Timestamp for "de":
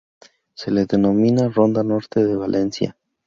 2.25-2.35